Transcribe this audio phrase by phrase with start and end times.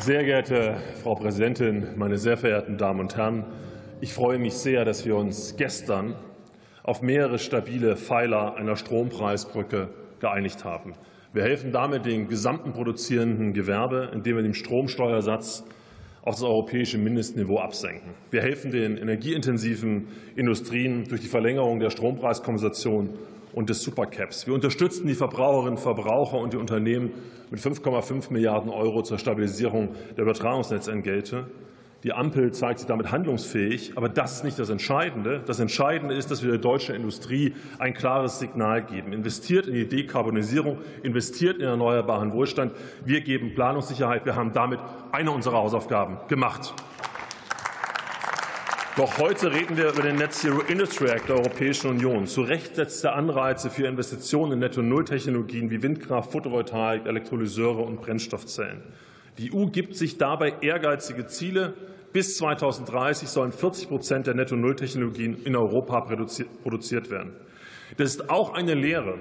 [0.00, 3.44] Sehr geehrte Frau Präsidentin, meine sehr verehrten Damen und Herren!
[4.00, 6.14] Ich freue mich sehr, dass wir uns gestern
[6.82, 10.94] auf mehrere stabile Pfeiler einer Strompreisbrücke geeinigt haben.
[11.34, 15.64] Wir helfen damit dem gesamten produzierenden Gewerbe, indem wir den Stromsteuersatz
[16.22, 18.14] auf das europäische Mindestniveau absenken.
[18.30, 23.10] Wir helfen den energieintensiven Industrien durch die Verlängerung der Strompreiskompensation
[23.52, 24.46] und des Supercaps.
[24.46, 27.12] Wir unterstützen die Verbraucherinnen und Verbraucher und die Unternehmen
[27.50, 31.46] mit 5,5 Milliarden Euro zur Stabilisierung der Übertragungsnetzentgelte.
[32.02, 33.92] Die Ampel zeigt sich damit handlungsfähig.
[33.96, 35.42] Aber das ist nicht das Entscheidende.
[35.46, 39.12] Das Entscheidende ist, dass wir der deutschen Industrie ein klares Signal geben.
[39.12, 42.72] Investiert in die Dekarbonisierung, investiert in erneuerbaren Wohlstand.
[43.04, 44.24] Wir geben Planungssicherheit.
[44.24, 44.80] Wir haben damit
[45.12, 46.74] eine unserer Hausaufgaben gemacht.
[49.00, 52.26] Doch heute reden wir über den Net Zero Industry Act der Europäischen Union.
[52.26, 58.82] Zu Recht setzt er Anreize für Investitionen in Netto-Null-Technologien wie Windkraft, Photovoltaik, Elektrolyseure und Brennstoffzellen.
[59.38, 61.72] Die EU gibt sich dabei ehrgeizige Ziele.
[62.12, 66.02] Bis 2030 sollen 40 Prozent der Netto-Null-Technologien in Europa
[66.62, 67.32] produziert werden.
[67.96, 69.14] Das ist auch eine Lehre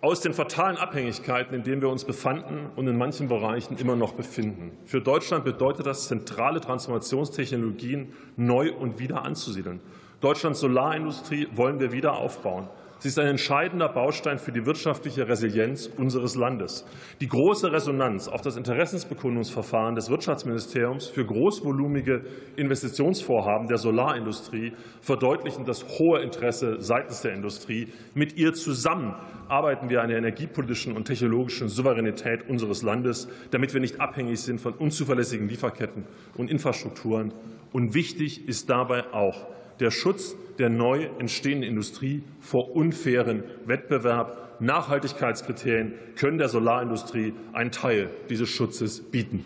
[0.00, 4.12] aus den fatalen Abhängigkeiten, in denen wir uns befanden und in manchen Bereichen immer noch
[4.12, 4.72] befinden.
[4.84, 9.80] Für Deutschland bedeutet das, zentrale Transformationstechnologien neu und wieder anzusiedeln.
[10.20, 12.68] Deutschlands Solarindustrie wollen wir wieder aufbauen.
[12.98, 16.84] Sie ist ein entscheidender Baustein für die wirtschaftliche Resilienz unseres Landes.
[17.20, 22.22] Die große Resonanz auf das Interessensbekundungsverfahren des Wirtschaftsministeriums für großvolumige
[22.56, 27.86] Investitionsvorhaben der Solarindustrie verdeutlichen das hohe Interesse seitens der Industrie.
[28.14, 29.14] Mit ihr zusammen
[29.46, 34.60] arbeiten wir an der energiepolitischen und technologischen Souveränität unseres Landes, damit wir nicht abhängig sind
[34.60, 36.02] von unzuverlässigen Lieferketten
[36.36, 37.32] und Infrastrukturen.
[37.70, 39.46] Und wichtig ist dabei auch,
[39.80, 44.60] der Schutz der neu entstehenden Industrie vor unfairen Wettbewerb.
[44.60, 49.44] Nachhaltigkeitskriterien können der Solarindustrie einen Teil dieses Schutzes bieten.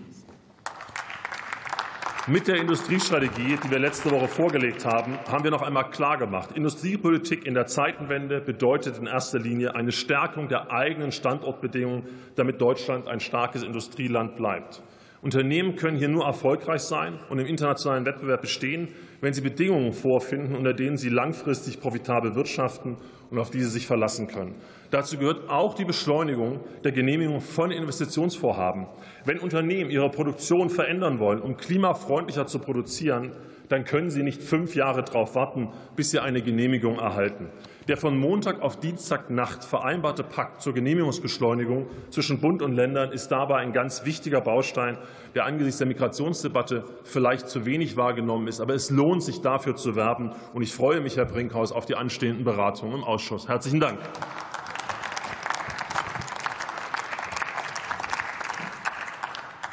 [2.28, 7.44] Mit der Industriestrategie, die wir letzte Woche vorgelegt haben, haben wir noch einmal klargemacht, Industriepolitik
[7.44, 12.04] in der Zeitenwende bedeutet in erster Linie eine Stärkung der eigenen Standortbedingungen,
[12.36, 14.84] damit Deutschland ein starkes Industrieland bleibt.
[15.22, 18.88] Unternehmen können hier nur erfolgreich sein und im internationalen Wettbewerb bestehen,
[19.20, 22.96] wenn sie Bedingungen vorfinden, unter denen sie langfristig profitabel wirtschaften
[23.30, 24.56] und auf die sie sich verlassen können.
[24.90, 28.88] Dazu gehört auch die Beschleunigung der Genehmigung von Investitionsvorhaben.
[29.24, 33.30] Wenn Unternehmen ihre Produktion verändern wollen, um klimafreundlicher zu produzieren,
[33.68, 37.48] dann können sie nicht fünf Jahre darauf warten, bis sie eine Genehmigung erhalten.
[37.88, 43.56] Der von Montag auf Dienstagnacht vereinbarte Pakt zur Genehmigungsbeschleunigung zwischen Bund und Ländern ist dabei
[43.56, 44.98] ein ganz wichtiger Baustein,
[45.34, 48.60] der angesichts der Migrationsdebatte vielleicht zu wenig wahrgenommen ist.
[48.60, 50.30] Aber es lohnt sich, dafür zu werben.
[50.54, 53.48] Und ich freue mich, Herr Brinkhaus, auf die anstehenden Beratungen im Ausschuss.
[53.48, 53.98] Herzlichen Dank.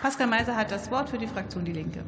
[0.02, 2.00] Pascal Meiser hat das Wort für die Fraktion Die Linke.